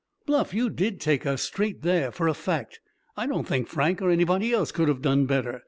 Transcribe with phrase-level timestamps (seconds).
[0.25, 2.79] "Bluff, you did take us straight there, for a fact.
[3.15, 5.59] I don't think Frank or anybody else could have done better!"